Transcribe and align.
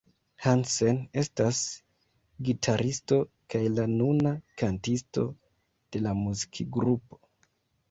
Hansen 0.43 0.95
estas 1.21 1.59
gitaristo 2.47 3.21
kaj 3.55 3.63
la 3.75 3.87
nuna 3.93 4.33
kantisto 4.63 5.29
de 5.29 6.05
la 6.09 6.19
muzikgrupo. 6.25 7.25